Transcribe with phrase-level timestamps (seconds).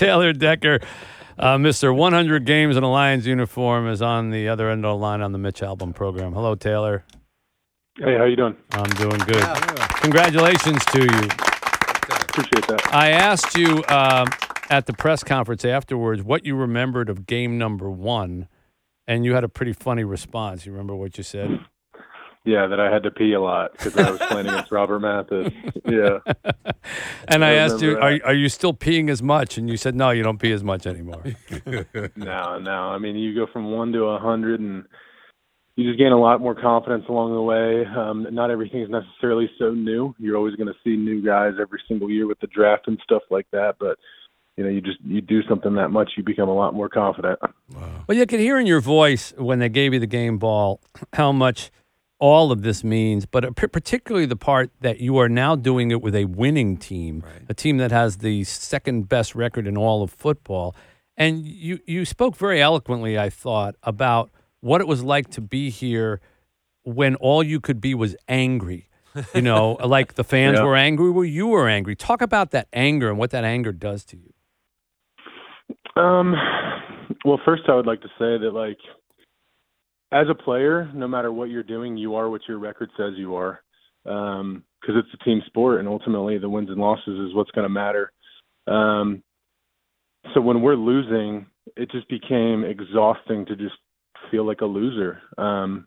[0.00, 0.80] Taylor Decker,
[1.38, 1.94] uh, Mr.
[1.94, 5.32] 100 Games in a Lions uniform, is on the other end of the line on
[5.32, 6.32] the Mitch Albom program.
[6.32, 7.04] Hello, Taylor.
[7.98, 8.56] Hey, how you doing?
[8.72, 9.44] I'm doing good.
[10.00, 11.28] Congratulations to you.
[12.30, 12.80] Appreciate that.
[12.90, 14.28] I asked you um,
[14.70, 18.48] at the press conference afterwards what you remembered of game number one,
[19.06, 20.64] and you had a pretty funny response.
[20.64, 21.60] You remember what you said?
[22.44, 25.52] Yeah, that I had to pee a lot because I was playing against Robert Mathis.
[25.86, 26.18] Yeah.
[27.28, 29.56] And I, I asked you, remember are, are you still peeing as much?
[29.56, 31.22] And you said, no, you don't pee as much anymore.
[32.16, 32.72] No, no.
[32.72, 34.84] I mean, you go from one to a hundred, and
[35.76, 37.84] you just gain a lot more confidence along the way.
[37.86, 40.14] Um, not everything is necessarily so new.
[40.18, 43.22] You're always going to see new guys every single year with the draft and stuff
[43.30, 43.76] like that.
[43.78, 43.96] But
[44.56, 47.38] you know, you just you do something that much, you become a lot more confident.
[48.08, 50.80] Well, you could hear in your voice when they gave you the game ball
[51.12, 51.70] how much
[52.20, 56.14] all of this means, but particularly the part that you are now doing it with
[56.14, 60.76] a winning team, a team that has the second best record in all of football.
[61.16, 65.70] And you, you spoke very eloquently, I thought, about what it was like to be
[65.70, 66.20] here
[66.84, 68.88] when all you could be was angry.
[69.34, 70.64] You know, like the fans Yeah.
[70.64, 71.96] were angry, where you were angry.
[71.96, 74.32] Talk about that anger and what that anger does to you.
[76.02, 76.34] Um,
[77.24, 78.78] well, first I would like to say that like
[80.12, 83.34] as a player, no matter what you're doing, you are what your record says you
[83.36, 83.62] are.
[84.06, 87.66] Um, because it's a team sport, and ultimately the wins and losses is what's going
[87.66, 88.12] to matter.
[88.66, 89.22] Um,
[90.32, 93.74] so when we're losing, it just became exhausting to just
[94.30, 95.20] feel like a loser.
[95.36, 95.86] Um,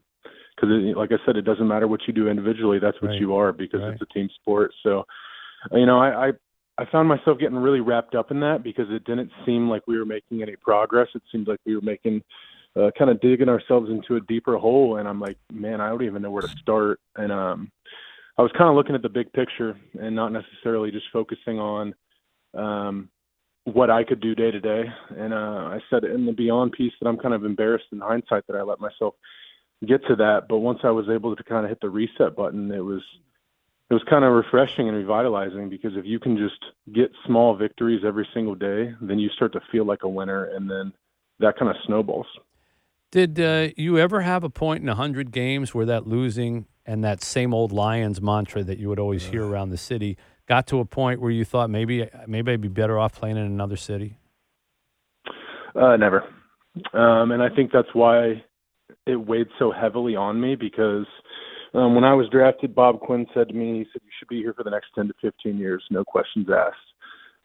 [0.55, 2.77] because like I said, it doesn't matter what you do individually.
[2.79, 3.19] That's what Right.
[3.19, 3.93] you are because Right.
[3.93, 4.71] it's a team sport.
[4.83, 5.05] So,
[5.71, 6.31] you know, I, I
[6.77, 9.97] I found myself getting really wrapped up in that because it didn't seem like we
[9.97, 11.07] were making any progress.
[11.13, 12.23] It seemed like we were making
[12.75, 14.97] uh, kind of digging ourselves into a deeper hole.
[14.97, 16.99] And I'm like, man, I don't even know where to start.
[17.15, 17.71] And um,
[18.37, 21.93] I was kind of looking at the big picture and not necessarily just focusing on
[22.55, 23.09] um,
[23.65, 24.83] what I could do day to day.
[25.15, 28.47] And uh, I said in the beyond piece that I'm kind of embarrassed in hindsight
[28.47, 29.15] that I let myself
[29.85, 30.47] get to that.
[30.49, 33.01] But once I was able to kind of hit the reset button, it was
[33.89, 36.59] it was kind of refreshing and revitalizing because if you can just
[36.95, 40.69] get small victories every single day, then you start to feel like a winner, and
[40.69, 40.93] then
[41.39, 42.25] that kind of snowballs.
[43.13, 47.23] Did uh, you ever have a point in 100 games where that losing and that
[47.23, 50.85] same old Lions mantra that you would always hear around the city got to a
[50.85, 54.17] point where you thought maybe maybe I'd be better off playing in another city?
[55.75, 56.23] Uh, never.
[56.91, 58.43] Um, and I think that's why
[59.05, 61.05] it weighed so heavily on me because
[61.75, 64.37] um, when I was drafted, Bob Quinn said to me, he said, you should be
[64.37, 66.92] here for the next 10 to 15 years, no questions asked.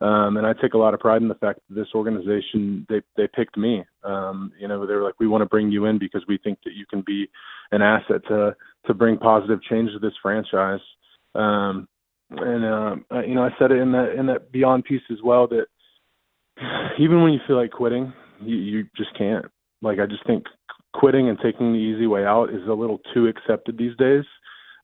[0.01, 3.01] Um, and I take a lot of pride in the fact that this organization, they,
[3.17, 3.85] they picked me.
[4.05, 6.59] Um, you know, they were like, we want to bring you in because we think
[6.65, 7.29] that you can be
[7.73, 8.55] an asset to,
[8.87, 10.81] to bring positive change to this franchise.
[11.35, 11.89] Um,
[12.31, 15.49] and, uh, you know, I said it in that, in that beyond piece as well
[15.49, 15.67] that
[16.99, 19.47] even when you feel like quitting, you, you just can't.
[19.83, 20.45] Like I just think
[20.95, 24.25] quitting and taking the easy way out is a little too accepted these days,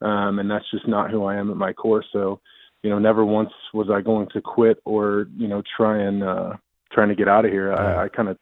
[0.00, 2.04] um, and that's just not who I am at my core.
[2.12, 2.40] So,
[2.84, 6.52] you know, never once was I going to quit or you know try and uh,
[6.92, 7.72] trying to get out of here.
[7.72, 8.36] I, I kind of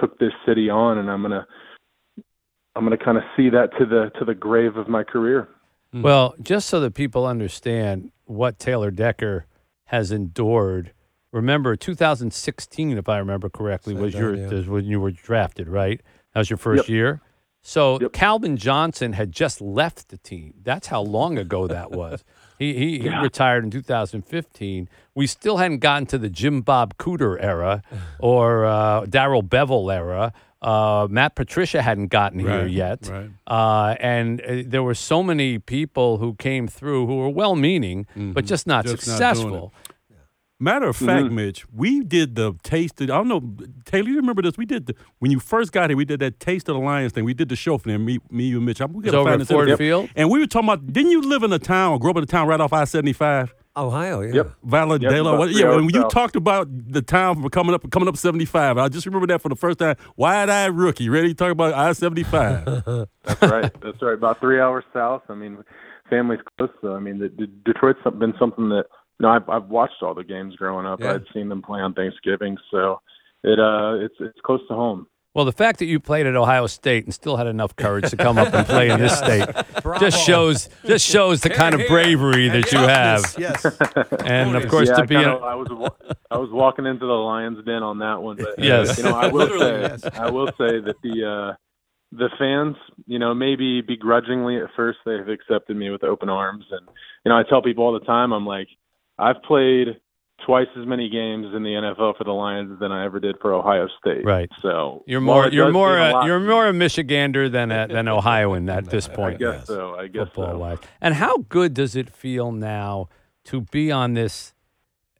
[0.00, 1.44] took this city on, and I'm gonna
[2.76, 5.48] I'm gonna kind of see that to the to the grave of my career.
[5.92, 9.46] Well, just so that people understand what Taylor Decker
[9.86, 10.92] has endured.
[11.32, 14.46] Remember, 2016, if I remember correctly, was your yeah.
[14.46, 16.00] was when you were drafted, right?
[16.32, 16.88] That was your first Yep.
[16.88, 17.20] year.
[17.62, 18.12] So Yep.
[18.12, 20.54] Calvin Johnson had just left the team.
[20.62, 22.24] That's how long ago that was.
[22.58, 24.88] he he, he retired in 2015.
[25.14, 27.82] We still hadn't gotten to the Jim Bob Cooter era
[28.18, 30.32] or uh, Darrell Bevell era.
[30.62, 33.08] Uh, Matt Patricia hadn't gotten here yet.
[33.08, 33.30] right.
[33.46, 38.06] Uh, and uh, there were so many people who came through who were well meaning,
[38.14, 38.94] but just not Mm-hmm.
[38.96, 39.72] Just not successful.
[40.62, 41.36] Matter of fact, mm-hmm.
[41.36, 43.00] Mitch, we did the taste.
[43.00, 43.42] Of, I don't know,
[43.86, 44.10] Taylor.
[44.10, 44.58] You remember this?
[44.58, 45.96] We did the when you first got here.
[45.96, 47.24] We did that taste of the Lions thing.
[47.24, 48.04] We did the show for them.
[48.04, 48.80] Me, me, you, and Mitch.
[48.82, 50.10] I'm, we It's gotta find this in Ford Field.
[50.14, 50.92] And we were talking about.
[50.92, 52.84] Didn't you live in a town or grow up in a town right off I
[52.84, 53.54] seventy five?
[53.76, 54.34] Ohio, yeah.
[54.34, 54.52] Yep.
[54.66, 55.20] Vandalia.
[55.20, 56.12] about What- three yeah, hours when you south.
[56.12, 59.48] talked about the town for coming up coming up 75, I just remember that for
[59.48, 59.94] the first time.
[60.16, 62.64] Wide eyed rookie, ready to talk about I 75.
[63.24, 63.72] That's right.
[63.80, 64.14] That's right.
[64.14, 65.22] About three hours south.
[65.28, 65.62] I mean,
[66.10, 66.70] family's close.
[66.82, 68.86] So I mean, the, the, Detroit's some- been something that
[69.20, 71.00] you know I've, I've watched all the games growing up.
[71.00, 71.14] Yeah.
[71.14, 73.00] I'd seen them play on Thanksgiving, so
[73.44, 75.06] it uh it's it's close to home.
[75.32, 78.16] Well, the fact that you played at Ohio State and still had enough courage to
[78.16, 79.46] come up and play in this state
[80.00, 83.36] just shows just shows the kind of bravery that you have.
[83.38, 83.64] Yes.
[84.26, 85.92] And of course, yeah, to I be kinda- a, I was
[86.32, 88.98] I was walking into the Lions Den on that one, but Yes.
[88.98, 90.04] you know I will say yes.
[90.14, 91.56] I will say that the uh
[92.12, 92.74] the fans,
[93.06, 96.88] you know, maybe begrudgingly at first they've accepted me with open arms, and
[97.24, 98.66] you know I tell people all the time I'm like
[99.20, 100.00] I've played
[100.46, 103.52] twice as many games in the NFL for the Lions than I ever did for
[103.52, 104.24] Ohio State.
[104.24, 104.48] Right.
[104.62, 108.86] So You're more you're more a you're more a Michigander than a, than Ohioan at
[108.86, 109.38] this I point.
[109.38, 109.66] guess Yes.
[109.66, 109.94] so.
[109.96, 110.58] I guess football so.
[110.58, 110.78] wise.
[111.00, 113.08] And how good does it feel now
[113.44, 114.54] to be on this?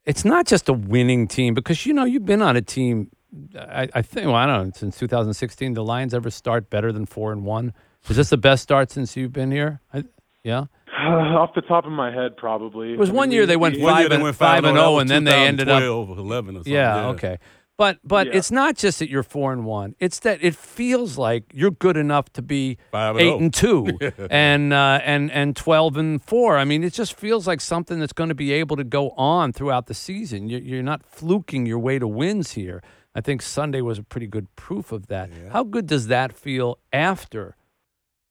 [0.05, 3.11] It's not just a winning team because you know you've been on a team.
[3.57, 5.73] I, I think well, I don't know since 2016.
[5.75, 7.73] The Lions ever start better than four and one?
[8.09, 9.79] Is this the best start since you've been here?
[9.93, 10.03] I,
[10.43, 10.65] yeah,
[11.37, 12.93] Off the top of my head, probably.
[12.93, 15.09] it was one year they went One five and went five, and zero, was and
[15.09, 16.73] then they ended up 2012, 11 or something.
[16.73, 17.37] Yeah, okay.
[17.77, 18.33] But but Yeah.
[18.33, 19.95] it's not just that you're four and one.
[19.99, 23.39] It's that it feels like you're good enough to be Five and eight oh.
[23.39, 23.97] and two
[24.29, 26.57] and uh, and and twelve and four.
[26.57, 29.51] I mean, it just feels like something that's going to be able to go on
[29.51, 30.47] throughout the season.
[30.47, 32.83] You're, you're not fluking your way to wins here.
[33.15, 35.31] I think Sunday was a pretty good proof of that.
[35.51, 37.55] How good does that feel after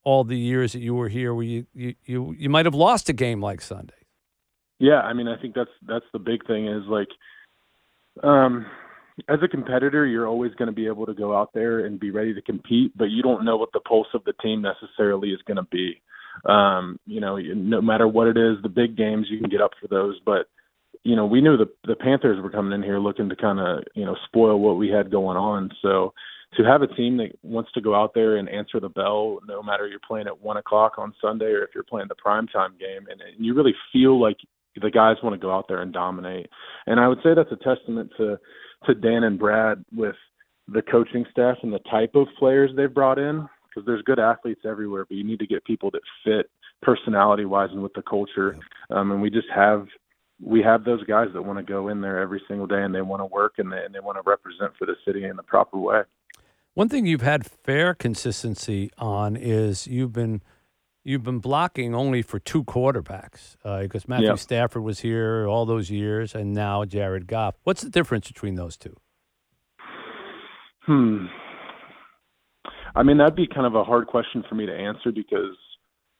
[0.04, 3.08] all the years that you were here, where you you you, you might have lost
[3.08, 3.94] a game like Sunday?
[4.78, 7.08] Yeah, I mean, I think that's that's the big thing is like,
[8.22, 8.66] um,
[9.28, 12.10] as a competitor, you're always going to be able to go out there and be
[12.10, 15.42] ready to compete, but you don't know what the pulse of the team necessarily is
[15.46, 16.00] going to be.
[16.46, 19.72] Um, you know, no matter what it is, the big games you can get up
[19.80, 20.46] for those, but
[21.02, 23.84] you know, we knew the the Panthers were coming in here looking to kind of
[23.94, 25.70] you know spoil what we had going on.
[25.82, 26.12] So
[26.56, 29.62] to have a team that wants to go out there and answer the bell, no
[29.62, 33.06] matter you're playing at one o'clock on Sunday or if you're playing the primetime game,
[33.10, 34.36] and, and you really feel like
[34.80, 36.48] the guys want to go out there and dominate.
[36.86, 38.38] And I would say that's a testament to
[38.86, 40.16] to Dan and Brad with
[40.66, 44.62] the coaching staff and the type of players they've brought in because there's good athletes
[44.64, 46.50] everywhere, but you need to get people that fit
[46.82, 48.56] personality wise and with the culture.
[48.90, 49.86] Um, and we just have
[50.42, 53.02] we have those guys that want to go in there every single day and they
[53.02, 55.42] want to work and they, and they want to represent for the city in the
[55.42, 56.00] proper way.
[56.80, 60.40] One thing you've had fair consistency on is you've been
[61.04, 64.34] you've been blocking only for two quarterbacks uh, because Matthew.
[64.38, 67.56] Stafford was here all those years, and now Jared Goff.
[67.64, 68.96] What's the difference between those two?
[70.86, 71.26] Hmm.
[72.94, 75.58] I mean, that'd be kind of a hard question for me to answer because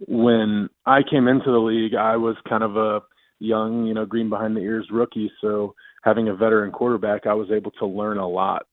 [0.09, 3.01] when I came into the league, I was kind of a
[3.39, 5.33] young, you know, green behind the ears rookie.
[5.41, 8.67] So having a veteran quarterback, I was able to learn a lot.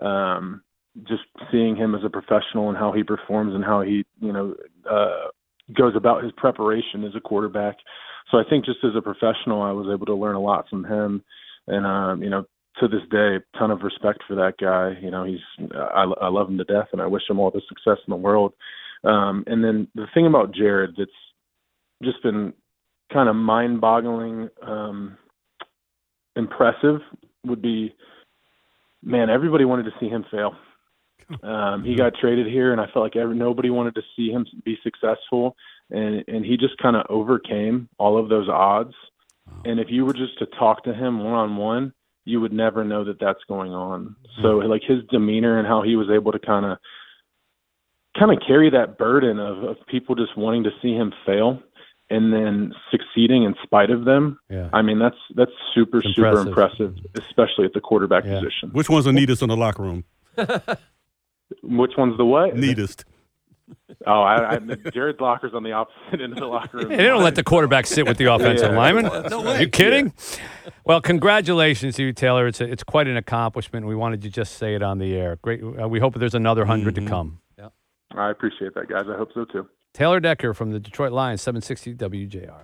[0.00, 0.62] Um,
[1.08, 4.54] just seeing him as a professional and how he performs and how he, you know,
[4.90, 5.28] uh,
[5.76, 7.76] goes about his preparation as a quarterback.
[8.30, 10.84] So I think just as a professional, I was able to learn a lot from
[10.84, 11.22] him.
[11.66, 12.44] And, um, you know,
[12.80, 14.98] to this day, ton of respect for that guy.
[15.00, 15.40] You know, he's
[15.74, 18.16] I, I love him to death, and I wish him all the success in the
[18.16, 18.54] world.
[19.04, 21.10] Um, and then the thing about Jared that's
[22.02, 22.52] just been
[23.12, 25.18] kind of mind-boggling, um,
[26.34, 27.00] impressive
[27.44, 27.94] would be,
[29.02, 30.54] man, everybody wanted to see him fail.
[31.42, 34.46] Um, he got traded here, and I felt like every, nobody wanted to see him
[34.64, 35.56] be successful,
[35.90, 38.94] and and he just kind of overcame all of those odds.
[39.64, 41.92] And if you were just to talk to him one on one,
[42.24, 44.14] you would never know that that's going on.
[44.40, 46.78] So like his demeanor and how he was able to kind of
[48.18, 51.60] kind of carry that burden of, of people just wanting to see him fail
[52.10, 54.38] and then succeeding in spite of them.
[54.50, 54.68] Yeah.
[54.72, 56.94] I mean that's that's super It's super impressive.
[56.94, 58.34] impressive, especially at the quarterback Yeah.
[58.40, 58.70] position.
[58.72, 60.04] Which one's the neatest in the locker room?
[61.62, 62.56] Which one's the what?
[62.56, 63.04] Neatest.
[64.06, 64.58] Oh, I, I,
[64.92, 66.90] Jared's locker's on the opposite end of the locker room.
[66.90, 68.76] Hey, they don't let the quarterback sit with the offensive Yeah.
[68.76, 69.06] lineman.
[69.06, 70.12] Are you kidding?
[70.84, 72.46] Well, congratulations to you, Taylor.
[72.48, 73.86] It's a, it's quite an accomplishment.
[73.86, 75.36] We wanted to just say it on the air.
[75.40, 75.62] Great.
[75.62, 77.38] Uh, we hope there's another 100 to come.
[77.56, 77.68] Yeah.
[78.14, 79.04] I appreciate that, guys.
[79.08, 79.68] I hope so too.
[79.94, 82.60] Taylor Decker from the Detroit Lions, 760 WJR.